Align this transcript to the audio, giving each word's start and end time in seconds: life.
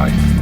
life. 0.00 0.39